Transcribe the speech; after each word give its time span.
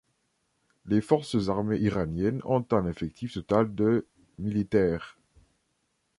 Les 0.87 0.99
forces 0.99 1.47
armées 1.49 1.77
iraniennes 1.77 2.41
ont 2.45 2.65
un 2.71 2.87
effectif 2.87 3.33
total 3.35 3.75
de 3.75 4.07
militaires. 4.39 5.15